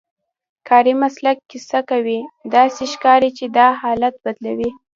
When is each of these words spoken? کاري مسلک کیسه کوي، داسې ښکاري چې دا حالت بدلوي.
کاري 0.67 0.93
مسلک 1.01 1.37
کیسه 1.51 1.79
کوي، 1.89 2.19
داسې 2.55 2.83
ښکاري 2.93 3.29
چې 3.37 3.45
دا 3.57 3.67
حالت 3.81 4.13
بدلوي. 4.23 4.69